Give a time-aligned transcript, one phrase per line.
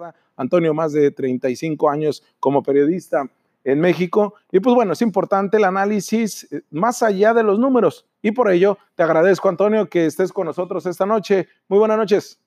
[0.00, 0.14] década.
[0.36, 3.28] Antonio, más de 35 años como periodista
[3.64, 4.34] en México.
[4.50, 8.06] Y pues bueno, es importante el análisis eh, más allá de los números.
[8.22, 11.48] Y por ello te agradezco, Antonio, que estés con nosotros esta noche.
[11.68, 12.40] Muy buenas noches.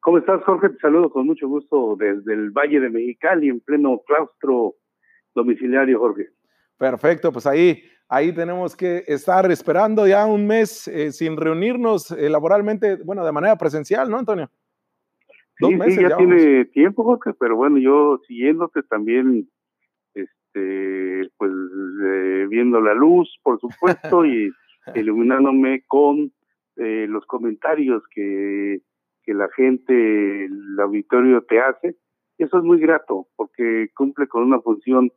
[0.00, 0.68] ¿Cómo estás, Jorge?
[0.70, 4.76] Te saludo con mucho gusto desde el Valle de Mexicali, en pleno claustro
[5.34, 6.28] domiciliario, Jorge.
[6.78, 12.28] Perfecto, pues ahí, ahí tenemos que estar esperando ya un mes eh, sin reunirnos eh,
[12.28, 14.48] laboralmente, bueno, de manera presencial, ¿no, Antonio?
[15.58, 19.48] Sí, sí, ya, tiene tiempo, Jorge, pero bueno, yo siguiéndote también
[20.14, 21.52] este, pues
[22.04, 24.50] eh, viendo la luz, por supuesto, y
[24.94, 26.32] iluminándome con
[26.76, 28.80] eh, los comentarios que,
[29.22, 31.96] que la gente, el auditorio te hace.
[32.38, 35.10] Eso es muy grato porque cumple con una función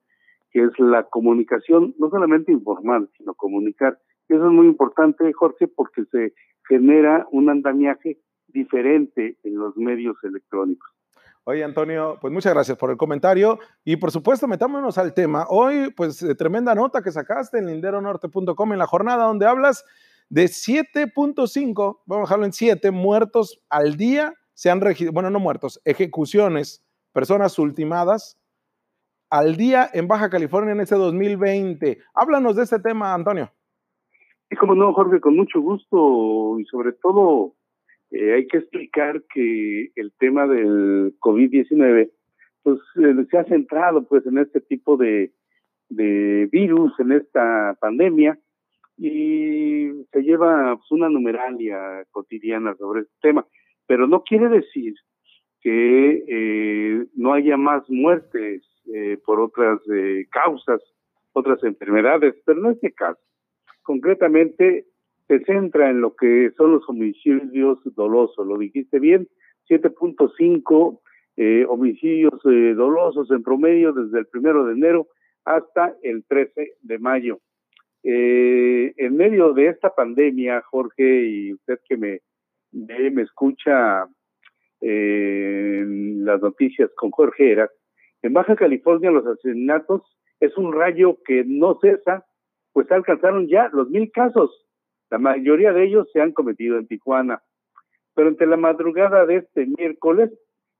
[0.51, 3.99] que es la comunicación, no solamente informal, sino comunicar.
[4.27, 6.33] Eso es muy importante, Jorge, porque se
[6.67, 8.19] genera un andamiaje
[8.51, 10.89] diferente en los medios electrónicos.
[11.45, 15.45] Oye, Antonio, pues muchas gracias por el comentario y por supuesto metámonos al tema.
[15.49, 19.83] Hoy, pues eh, tremenda nota que sacaste en linderonorte.com en la jornada donde hablas
[20.29, 25.39] de 7.5, vamos a dejarlo en 7, muertos al día se han registrado, bueno, no
[25.39, 28.37] muertos, ejecuciones, personas ultimadas
[29.29, 31.97] al día en Baja California en este 2020.
[32.13, 33.49] Háblanos de este tema, Antonio.
[34.51, 37.55] Y como no, Jorge, con mucho gusto y sobre todo
[38.11, 42.09] eh, hay que explicar que el tema del COVID-19
[42.63, 45.31] pues eh, se ha centrado pues en este tipo de,
[45.89, 48.37] virus, en esta pandemia
[48.97, 53.45] y se lleva pues, una numeralia cotidiana sobre este tema,
[53.87, 54.93] pero no quiere decir
[55.61, 58.63] que eh, no haya más muertes
[59.23, 59.79] por otras
[60.31, 60.81] causas,
[61.33, 63.19] otras enfermedades, pero en este caso,
[63.83, 64.87] concretamente
[65.29, 69.27] se centra en lo que son los homicidios dolosos, lo dijiste bien,
[69.69, 70.99] 7.5
[71.37, 75.07] eh, homicidios eh, dolosos en promedio desde el primero de enero
[75.45, 77.39] hasta el 13 de mayo.
[78.01, 82.21] Eh, en medio de esta pandemia, Jorge, y usted que me
[82.71, 84.07] me escucha
[84.81, 87.71] las noticias con Jorge Eras,
[88.21, 90.03] en Baja California los asesinatos
[90.39, 92.25] es un rayo que no cesa,
[92.71, 94.68] pues alcanzaron ya los mil casos
[95.09, 97.41] la mayoría de ellos se han cometido en Tijuana.
[98.15, 100.31] Pero entre la madrugada de este miércoles,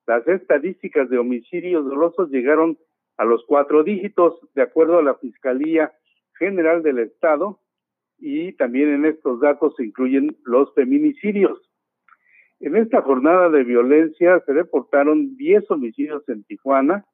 [0.06, 2.78] las estadísticas de homicidios dolosos llegaron
[3.18, 5.92] a los cuatro dígitos, de acuerdo a la Fiscalía
[6.38, 7.60] General del Estado,
[8.18, 11.60] y también en estos datos se incluyen los feminicidios.
[12.60, 17.06] En esta jornada de violencia se reportaron 10 homicidios en Tijuana,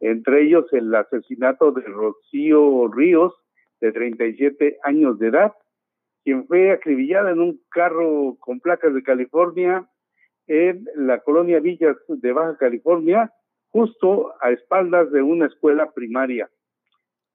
[0.00, 3.34] entre ellos el asesinato de Rocío Ríos,
[3.80, 5.52] de 37 años de edad,
[6.24, 9.88] quien fue acribillada en un carro con placas de California
[10.46, 13.32] en la colonia Villas de Baja California,
[13.70, 16.48] justo a espaldas de una escuela primaria.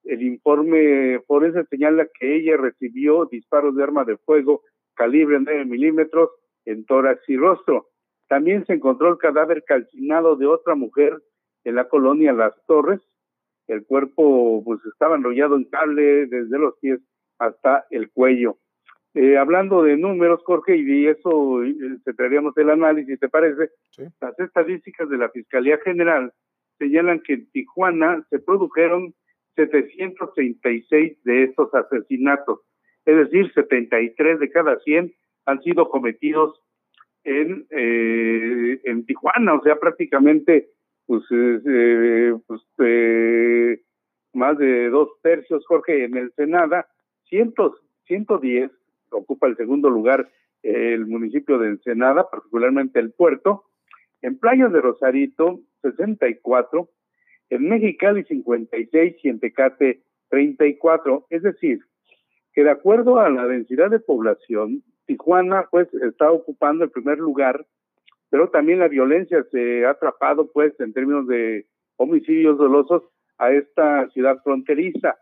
[0.03, 4.63] El informe forense señala que ella recibió disparos de arma de fuego
[4.95, 6.29] calibre 9 milímetros
[6.65, 7.89] en tórax y rostro.
[8.27, 11.21] También se encontró el cadáver calcinado de otra mujer
[11.63, 13.01] en la colonia Las Torres.
[13.67, 16.99] El cuerpo pues estaba enrollado en cable desde los pies
[17.39, 18.57] hasta el cuello.
[19.15, 21.75] Eh, hablando de números, Jorge, y eso eh,
[22.17, 23.69] traeríamos el análisis, ¿te parece?
[24.19, 26.33] Las estadísticas de la Fiscalía General
[26.79, 29.13] señalan que en Tijuana se produjeron
[29.55, 32.61] 736 de estos asesinatos,
[33.05, 35.13] es decir, 73 de cada 100
[35.45, 36.59] han sido cometidos
[37.23, 40.69] en, eh, en Tijuana, o sea, prácticamente
[41.05, 42.61] pues, eh, pues
[44.33, 46.87] más de dos tercios, Jorge, en el Senada,
[47.25, 48.71] cientos, 110
[49.13, 50.29] ocupa el segundo lugar
[50.63, 53.65] el municipio de Ensenada, particularmente el puerto.
[54.21, 56.89] En Playas de Rosarito, 64.
[57.49, 61.27] En Mexicali, 56 y en Tecate, 34.
[61.29, 61.81] Es decir,
[62.53, 67.65] que de acuerdo a la densidad de población, Tijuana pues está ocupando el primer lugar,
[68.29, 71.67] pero también la violencia se ha atrapado pues en términos de
[71.97, 73.03] homicidios dolosos
[73.37, 75.17] a esta ciudad fronteriza.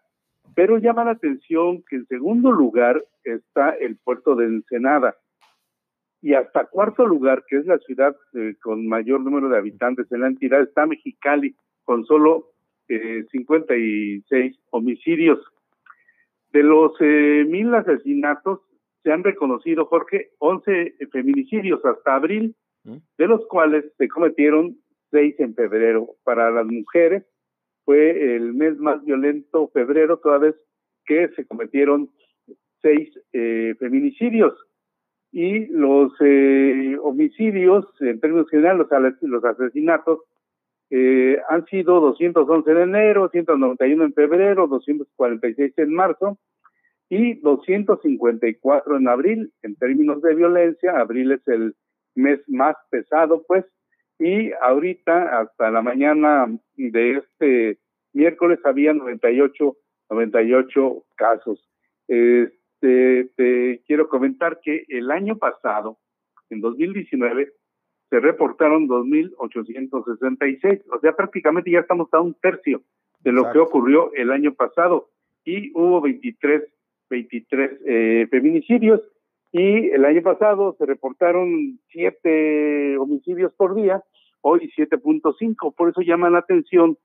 [0.56, 5.16] Pero llama la atención que en segundo lugar está el puerto de Ensenada.
[6.22, 10.22] Y hasta cuarto lugar, que es la ciudad eh, con mayor número de habitantes en
[10.22, 12.52] la entidad, está Mexicali, con solo
[12.88, 15.40] eh, 56 homicidios.
[16.52, 18.60] De los eh, mil asesinatos,
[19.04, 22.98] se han reconocido, Jorge, 11 feminicidios hasta abril, ¿Mm?
[23.18, 24.78] de los cuales se cometieron
[25.10, 26.16] seis en febrero.
[26.24, 27.26] Para las mujeres,
[27.92, 30.56] fue el mes más violento, febrero, toda vez
[31.06, 32.10] que se cometieron
[32.82, 34.54] seis eh, feminicidios.
[35.34, 38.88] Y los eh, homicidios, en términos generales,
[39.22, 40.20] los, asesinatos,
[40.94, 46.38] Eh, han sido 211 en enero, 191 en febrero, 246 en marzo
[47.10, 49.52] y 254 en abril.
[49.64, 51.76] En términos de violencia, abril es el
[52.16, 53.66] mes más pesado, pues,
[54.22, 56.46] y ahorita hasta la mañana
[56.78, 57.80] de este
[58.14, 59.76] miércoles había 98,
[60.12, 61.68] 98 casos.
[62.08, 65.98] Este, te quiero comentar que el año pasado,
[66.52, 67.52] en 2019,
[68.12, 72.84] se reportaron 2.866, o sea, prácticamente ya estamos a un tercio
[73.22, 75.10] de lo que ocurrió el año pasado.
[75.46, 76.62] Y hubo 23,
[77.10, 79.02] 23 eh, feminicidios
[79.52, 84.02] y el año pasado se reportaron 7 homicidios por día,
[84.42, 86.98] hoy 7.5, por eso llama la atención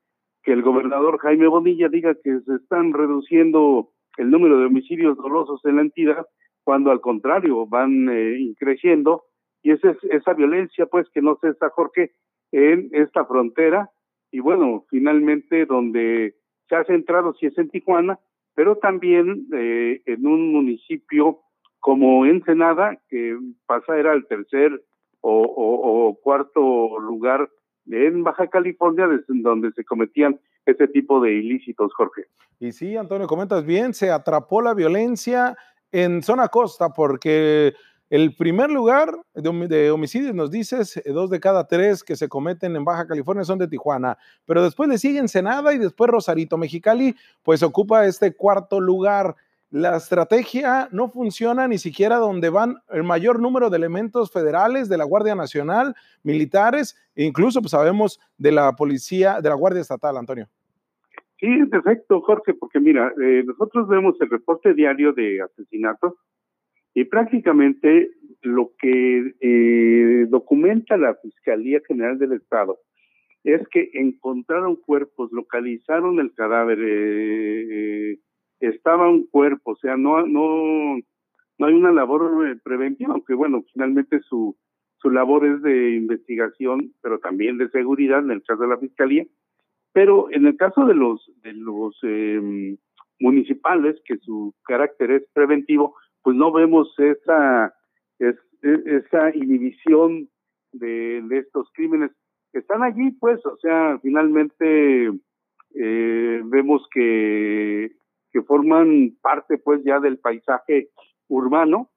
[0.43, 5.61] que el gobernador Jaime Bonilla diga que se están reduciendo el número de homicidios dolosos
[5.65, 6.27] en la entidad,
[6.63, 9.25] cuando al contrario van eh, creciendo
[9.63, 12.13] y esa es esa violencia pues que no cesa Jorge
[12.53, 13.91] en esta frontera.
[14.31, 16.35] Y bueno finalmente donde
[16.69, 18.19] se ha centrado si es en Tijuana
[18.57, 21.41] pero también eh, en un municipio
[21.81, 24.83] como Ensenada que pasa era el tercer
[25.21, 27.49] o, cuarto lugar
[27.91, 32.27] en Baja California desde donde se cometían ese tipo de ilícitos Jorge
[32.59, 35.57] y sí Antonio comentas bien se atrapó la violencia
[35.91, 37.75] en zona costa porque
[38.09, 42.77] el primer lugar de, homicidios, nos dices, eh, dos de cada tres que se cometen
[42.77, 46.57] en Baja California son de Tijuana, pero después le siguen Senada y después Rosarito.
[46.57, 49.35] Mexicali, pues ocupa este cuarto lugar.
[49.77, 54.97] La estrategia no funciona ni siquiera donde van el mayor número de elementos federales de
[54.97, 60.17] la Guardia Nacional, militares, e incluso pues, sabemos de la policía, de la Guardia Estatal,
[60.17, 60.49] Antonio.
[61.39, 66.15] Sí, en efecto, Jorge, porque mira, eh, nosotros vemos el reporte diario de asesinatos
[66.95, 72.79] y prácticamente lo que eh, documenta la Fiscalía General del Estado
[73.47, 78.19] es que encontraron cuerpos, localizaron el cadáver, eh, eh,
[78.61, 80.97] estaba un cuerpo, o sea, no, no,
[81.59, 84.57] no hay una labor preventiva, aunque bueno, finalmente su,
[84.99, 89.25] su labor es de investigación, pero también de seguridad en el caso de la Fiscalía.
[89.93, 92.77] Pero en el caso de los, de los em,
[93.21, 97.73] municipales, que su carácter es preventivo, pues no vemos esa,
[98.19, 100.29] esa inhibición
[100.73, 102.11] de, estos crímenes
[102.53, 105.13] que están allí, pues, o sea, finalmente
[105.75, 107.93] eh, vemos que,
[108.37, 110.91] que forman parte, pues, ya del paisaje
[111.27, 111.89] urbano,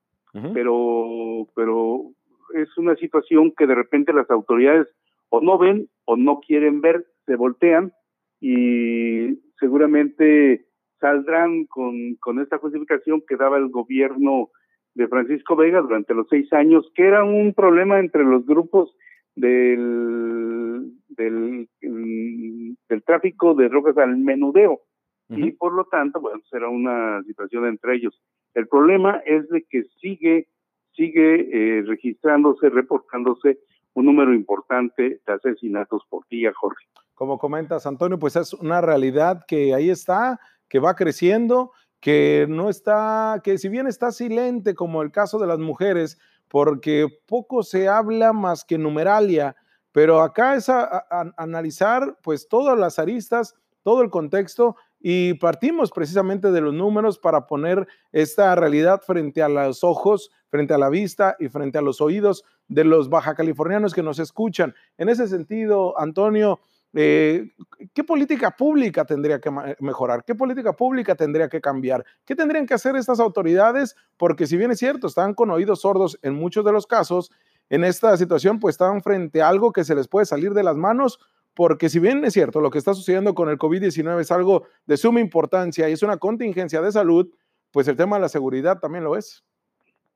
[0.53, 2.12] pero, pero
[2.53, 4.88] es una situación que de repente las autoridades
[5.27, 7.91] o no ven o no quieren ver, se voltean
[8.39, 10.65] y seguramente
[11.01, 14.50] saldrán con, con esta justificación que daba el gobierno
[14.94, 18.95] de Francisco Vega durante los seis años, que era un problema entre los grupos
[19.36, 24.80] del, del, del tráfico de drogas al menudeo.
[25.29, 28.19] Y por lo tanto, bueno, será una situación entre ellos.
[28.55, 30.47] El problema es de que sigue,
[30.93, 33.59] sigue eh, registrándose, reportándose
[33.93, 36.85] un número importante de asesinatos por día, Jorge.
[37.13, 42.69] Como comentas, Antonio, pues es una realidad que ahí está, que va creciendo, que no
[42.69, 46.17] está, que si bien está silente como el caso de las mujeres,
[46.47, 49.55] porque poco se habla más que numeralia,
[49.91, 50.69] pero acá es
[51.37, 57.48] analizar pues todas las aristas, todo el contexto y partimos precisamente de los números para
[57.48, 62.01] poner esta realidad frente a los ojos, frente a la vista y frente a los
[62.01, 64.75] oídos de los baja californianos que nos escuchan.
[64.98, 66.60] En ese sentido, Antonio,
[66.94, 67.51] eh,
[67.94, 70.24] ¿Qué política pública tendría que mejorar?
[70.24, 72.03] ¿Qué política pública tendría que cambiar?
[72.25, 73.96] ¿Qué tendrían que hacer estas autoridades?
[74.18, 77.32] Porque si bien es cierto, están con oídos sordos en muchos de los casos,
[77.70, 80.75] en esta situación pues están frente a algo que se les puede salir de las
[80.75, 81.20] manos,
[81.60, 84.96] porque si bien es cierto, lo que está sucediendo con el COVID-19 es algo de
[84.96, 87.30] suma importancia y es una contingencia de salud,
[87.74, 89.44] pues el tema de la seguridad también lo es.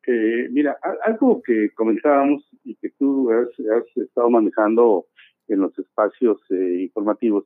[0.07, 5.07] Eh, mira, algo que comentábamos y que tú has estado manejando
[5.49, 7.43] en los espacios eh, informativos.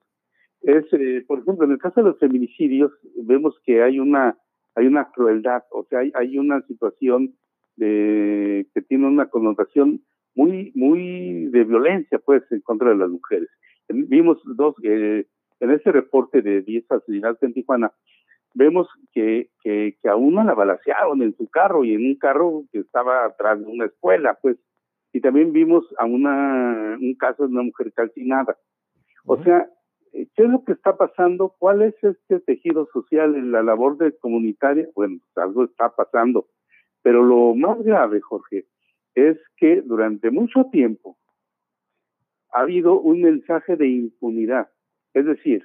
[0.62, 4.38] Es, eh, por ejemplo, en el caso de los feminicidios, vemos que hay una,
[4.75, 7.34] hay una crueldad, o sea, hay, una situación
[7.77, 10.04] de, que tiene una connotación
[10.36, 13.50] muy, muy de violencia, pues, en contra de las mujeres.
[13.89, 15.25] Vimos dos, eh,
[15.60, 17.91] en ese reporte de 10 asesinatos en Tijuana,
[18.53, 22.63] vemos que, que, que a una la balacearon en su carro y en un carro
[22.72, 24.58] que estaba atrás de una escuela, pues,
[25.13, 28.58] y también vimos a una, un caso de una mujer calcinada.
[29.25, 29.70] O sea,
[30.12, 31.56] ¿qué es lo que está pasando?
[31.58, 34.88] ¿Cuál es este tejido social en la labor de comunitaria?
[34.96, 36.48] Bueno, pues algo está pasando.
[37.01, 38.65] Pero lo más grave, Jorge,
[39.15, 41.17] es que durante mucho tiempo
[42.57, 44.67] ha habido un mensaje de impunidad.
[45.13, 45.63] Es decir,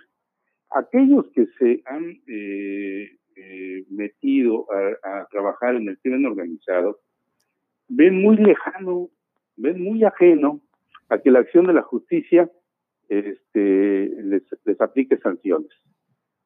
[0.70, 4.66] aquellos que se han eh, eh, metido
[5.02, 7.00] a, trabajar en el crimen organizado
[7.88, 9.08] ven muy lejano,
[9.56, 10.61] ven muy ajeno
[11.08, 12.50] a que la acción de la justicia
[13.08, 14.42] este, les,
[14.78, 15.70] aplique sanciones.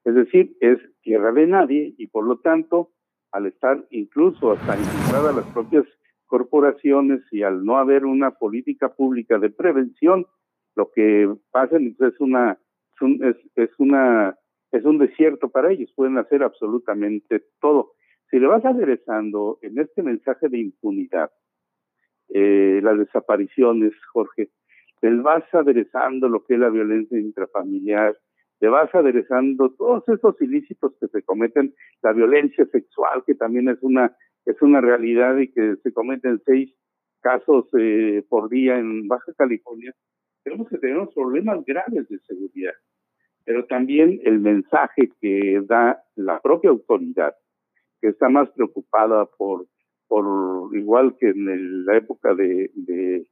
[0.05, 2.93] Es decir, es tierra de nadie y por lo tanto,
[3.33, 5.87] al estar incluso hasta infiltradas las propias
[6.27, 10.25] corporaciones y al no haber una política pública de prevención,
[10.77, 12.59] lo que pasa es una
[13.01, 14.37] es, es, una
[14.73, 17.93] es un desierto para ellos, pueden hacer absolutamente todo.
[18.31, 21.31] Si le vas aderezando en este mensaje de impunidad,
[22.29, 24.51] eh, las desapariciones, Jorge,
[25.03, 28.17] le vas aderezando lo que es la violencia intrafamiliar,
[28.61, 33.79] le vas aderezando todos esos ilícitos que se cometen, la violencia sexual, que también es
[33.83, 36.75] una, es una realidad y que se cometen seis
[37.21, 39.95] casos eh, por día en Baja California,
[40.47, 42.73] tenemos que tener problemas graves de seguridad.
[43.45, 47.35] Pero también el mensaje que da la propia autoridad,
[48.01, 49.67] que está más preocupada por,
[50.07, 50.25] por
[50.77, 53.27] igual que en la época de, de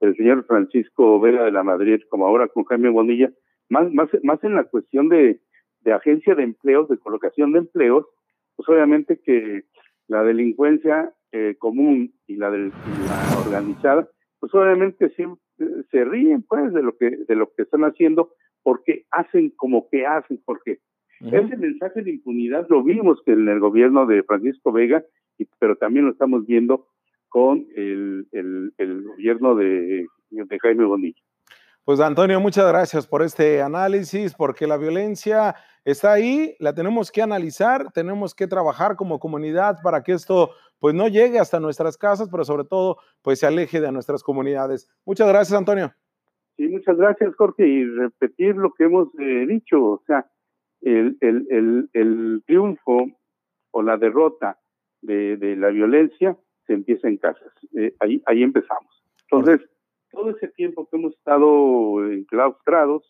[0.00, 3.30] el señor Francisco Vega de la Madrid, como ahora con Jaime Bonilla,
[3.68, 5.40] más, más, más en la cuestión de,
[5.82, 8.06] de agencia de empleos, de colocación de empleos,
[8.56, 9.64] pues obviamente que
[10.08, 14.08] la delincuencia eh, común y la, de, la organizada,
[14.40, 15.45] pues obviamente siempre
[15.90, 18.32] se ríen pues de lo que de lo que están haciendo
[18.62, 20.80] porque hacen como que hacen porque
[21.20, 25.02] ese mensaje de impunidad lo vimos que en el gobierno de Francisco Vega
[25.38, 26.88] y, pero también lo estamos viendo
[27.28, 31.20] con el, el, el gobierno de, de Jaime Bonilla.
[31.86, 37.22] Pues Antonio, muchas gracias por este análisis, porque la violencia está ahí, la tenemos que
[37.22, 40.50] analizar, tenemos que trabajar como comunidad para que esto
[40.80, 44.90] pues no llegue hasta nuestras casas, pero sobre todo pues se aleje de nuestras comunidades.
[45.04, 45.94] Muchas gracias, Antonio.
[46.56, 50.28] Sí, muchas gracias, Jorge, y repetir lo que hemos eh, dicho, o sea,
[50.80, 53.06] el, el, el, el, triunfo
[53.70, 54.58] o la derrota
[55.02, 59.04] de, de, la violencia se empieza en casas, eh, ahí, ahí empezamos.
[59.30, 59.60] Entonces,
[60.16, 63.04] todo ese tiempo que hemos estado enclaustrados,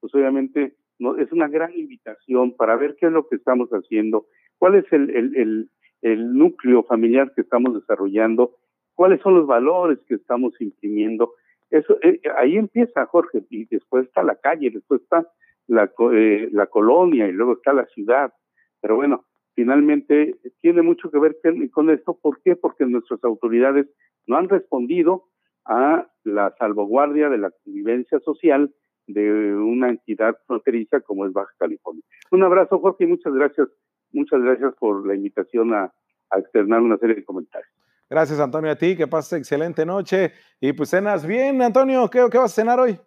[0.00, 4.26] pues obviamente no, es una gran invitación para ver qué es lo que estamos haciendo,
[4.58, 5.68] cuál es el,
[6.02, 8.56] núcleo familiar que estamos desarrollando,
[8.94, 11.34] cuáles son los valores que estamos imprimiendo.
[11.70, 15.26] Eso, eh, ahí empieza, Jorge, y después está la calle, después está
[15.66, 18.32] la, eh, la colonia y luego está la ciudad.
[18.80, 21.36] Pero bueno, finalmente tiene mucho que ver
[21.72, 22.18] con esto.
[22.20, 22.56] ¿Por qué?
[22.56, 23.86] Porque nuestras autoridades
[24.26, 25.24] no han respondido
[25.64, 28.72] a la salvaguardia de la convivencia social
[29.06, 32.04] de una entidad fronteriza como es Baja California.
[32.30, 33.68] Un abrazo, Jorge, y muchas gracias,
[34.12, 35.92] muchas gracias por la invitación a,
[36.34, 37.70] externar una serie de comentarios.
[38.08, 42.38] Gracias, Antonio, a ti, que pases excelente noche y pues cenas bien, Antonio, ¿qué, qué
[42.38, 42.98] vas a cenar hoy?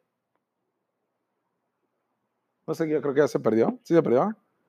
[2.67, 3.79] No sé, yo creo que ya se perdió.
[3.83, 4.35] ¿Sí se perdió?